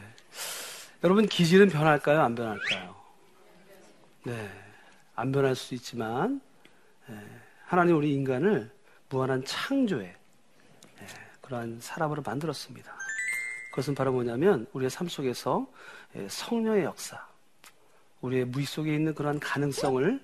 여러분 1.04 1.28
기질은 1.28 1.70
변할까요? 1.70 2.22
안 2.22 2.36
변할까요? 2.36 2.96
네. 4.24 4.65
안 5.16 5.32
변할 5.32 5.56
수 5.56 5.74
있지만 5.76 6.42
네. 7.08 7.16
하나님 7.66 7.98
우리 7.98 8.14
인간을 8.14 8.70
무한한 9.10 9.44
창조의 9.46 10.16
네. 11.00 11.08
그러한 11.42 11.80
사람으로 11.80 12.22
만들었습니다. 12.22 12.96
그것은 13.72 13.96
바로 13.96 14.12
뭐냐면 14.12 14.68
우리의 14.74 14.90
삶 14.90 15.08
속에서 15.08 15.68
예, 16.16 16.28
성령의 16.30 16.84
역사, 16.84 17.26
우리의 18.22 18.46
무의 18.46 18.66
속에 18.66 18.94
있는 18.94 19.14
그러한 19.14 19.40
가능성을 19.40 20.20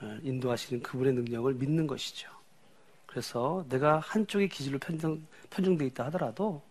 어, 0.00 0.18
인도하시는 0.22 0.82
그분의 0.82 1.12
능력을 1.14 1.52
믿는 1.54 1.86
것이죠. 1.86 2.30
그래서 3.06 3.64
내가 3.68 3.98
한쪽의 3.98 4.48
기질로 4.48 4.78
편중, 4.78 5.26
편중돼 5.50 5.86
있다 5.86 6.06
하더라도 6.06 6.62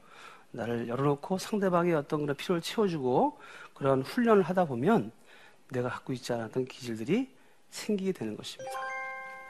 나를 0.52 0.88
열어놓고 0.88 1.38
상대방의 1.38 1.94
어떤 1.94 2.22
그런 2.22 2.36
필요를 2.36 2.62
채워주고 2.62 3.40
그런 3.74 4.02
훈련을 4.02 4.44
하다 4.44 4.66
보면 4.66 5.12
내가 5.70 5.90
갖고 5.90 6.14
있지 6.14 6.34
않았던 6.34 6.66
기질들이 6.66 7.30
생기게 7.70 8.12
되는 8.12 8.36
것입니다. 8.36 8.72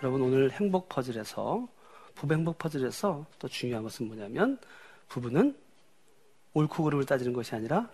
여러분 0.02 0.22
오늘 0.22 0.52
행복 0.52 0.90
퍼즐에서 0.90 1.68
부부 2.16 2.34
행복 2.34 2.58
퍼즐에서 2.58 3.26
또 3.40 3.48
중요한 3.48 3.84
것은 3.84 4.08
뭐냐면 4.08 4.60
부부는 5.10 5.58
옳고 6.54 6.84
그름을 6.84 7.06
따지는 7.06 7.34
것이 7.34 7.56
아니라 7.56 7.90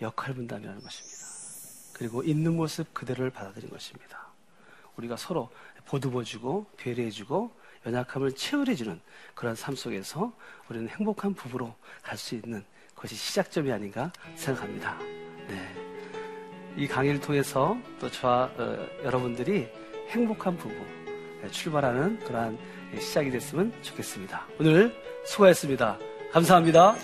역할 0.00 0.34
분담이라는 0.34 0.80
것입니다. 0.80 1.18
그리고 1.94 2.22
있는 2.22 2.56
모습 2.56 2.92
그대로를 2.94 3.30
받아들이는 3.30 3.70
것입니다. 3.72 4.28
우리가 4.96 5.16
서로 5.16 5.50
보듬어주고 5.86 6.66
배려해주고 6.76 7.50
연약함을 7.86 8.32
채울해주는 8.32 9.00
그런 9.34 9.54
삶 9.54 9.74
속에서 9.74 10.32
우리는 10.68 10.88
행복한 10.88 11.34
부부로 11.34 11.74
갈 12.02 12.16
수 12.16 12.34
있는 12.34 12.64
것이 12.94 13.14
시작점이 13.14 13.70
아닌가 13.72 14.12
생각합니다. 14.34 14.98
네. 15.48 15.87
이 16.76 16.86
강의를 16.86 17.20
통해서 17.20 17.76
또 18.00 18.10
저와 18.10 18.50
어, 18.56 18.86
여러분들이 19.04 19.68
행복한 20.08 20.56
부부 20.56 20.74
출발하는 21.50 22.18
그러한 22.20 22.58
시작이 22.98 23.30
됐으면 23.30 23.72
좋겠습니다. 23.82 24.46
오늘 24.58 24.94
수고하셨습니다. 25.24 25.98
감사합니다. 26.32 26.96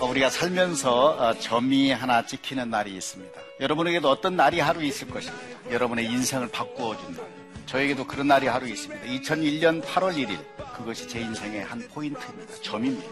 우리가 0.00 0.30
살면서 0.30 1.10
어, 1.10 1.34
점이 1.38 1.92
하나 1.92 2.24
찍히는 2.24 2.70
날이 2.70 2.94
있습니다. 2.96 3.40
여러분에게도 3.60 4.08
어떤 4.08 4.36
날이 4.36 4.60
하루 4.60 4.82
있을 4.82 5.08
것입니다. 5.08 5.44
여러분의 5.70 6.06
인생을 6.06 6.48
바꾸어 6.48 6.96
준 6.96 7.14
날. 7.14 7.37
저에게도 7.68 8.06
그런 8.06 8.28
날이 8.28 8.46
하루 8.46 8.66
있습니다. 8.66 9.04
2001년 9.04 9.84
8월 9.84 10.16
1일. 10.16 10.38
그것이 10.74 11.06
제 11.06 11.20
인생의 11.20 11.64
한 11.64 11.86
포인트입니다. 11.88 12.54
점입니다. 12.62 13.06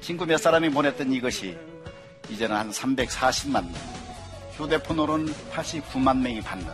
친구 0.00 0.26
몇 0.26 0.38
사람이 0.38 0.70
보냈던 0.70 1.12
이것이 1.12 1.56
이제는 2.28 2.56
한 2.56 2.70
340만 2.72 3.52
명. 3.52 3.74
휴대폰으로는 4.56 5.32
89만 5.52 6.18
명이 6.18 6.40
받는 6.40 6.66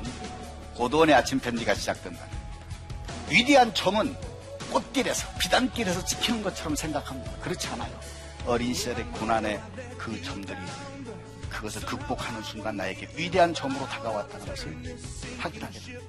고도원의 0.75 1.15
아침 1.15 1.39
편지가 1.39 1.75
시작된다. 1.75 2.25
위대한 3.31 3.75
점은 3.75 4.17
꽃길에서 4.71 5.29
비단길에서 5.39 6.03
지키는 6.07 6.43
것처럼 6.43 6.77
생각합니다. 6.77 7.31
그렇지 7.41 7.69
않아요. 7.69 7.93
어린 8.47 8.73
시절의 8.73 9.05
고난의 9.13 9.61
그 9.99 10.23
점들이 10.23 10.59
그것을 11.51 11.83
극복하는 11.83 12.43
순간 12.43 12.79
나에게 12.79 13.07
위대한 13.17 13.53
점으로 13.53 13.85
다가왔다는 13.87 14.47
것을 14.47 14.97
확인하게 15.39 15.79
됩니다. 15.79 16.09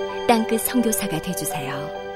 땅끝 0.31 0.61
성교사가 0.61 1.21
되주세요 1.21 2.10